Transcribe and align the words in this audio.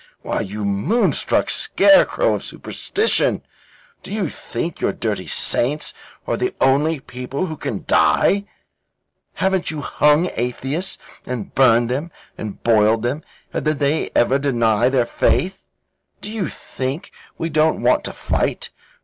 "Why, 0.23 0.39
you 0.41 0.65
moonstruck 0.65 1.51
scarecrow 1.51 2.33
of 2.33 2.43
superstition, 2.43 3.43
do 4.01 4.11
you 4.11 4.29
think 4.29 4.81
your 4.81 4.93
dirty 4.93 5.27
saints 5.27 5.93
are 6.25 6.37
the 6.37 6.55
only 6.59 6.99
people 6.99 7.45
who 7.45 7.55
can 7.55 7.85
die? 7.85 8.45
Haven't 9.33 9.69
you 9.69 9.81
hung 9.81 10.31
atheists, 10.35 10.97
and 11.27 11.53
burned 11.53 11.87
them, 11.91 12.09
and 12.35 12.63
boiled 12.63 13.03
them, 13.03 13.21
and 13.53 13.63
did 13.63 13.77
they 13.77 14.09
ever 14.15 14.39
deny 14.39 14.89
their 14.89 15.05
faith? 15.05 15.61
Do 16.19 16.31
you 16.31 16.47
think 16.47 17.11
we 17.37 17.49
don't 17.49 17.83
want 17.83 18.03
to 18.05 18.11
fight? 18.11 18.71